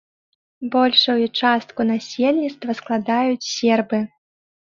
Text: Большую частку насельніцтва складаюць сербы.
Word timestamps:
Большую 0.75 1.25
частку 1.41 1.81
насельніцтва 1.91 2.75
складаюць 2.79 3.47
сербы. 3.57 3.99